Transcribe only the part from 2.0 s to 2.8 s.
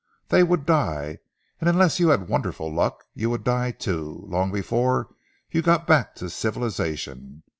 had wonderful